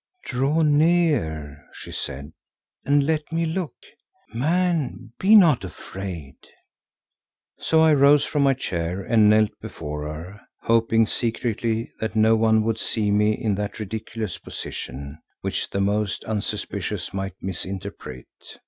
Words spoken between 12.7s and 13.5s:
see me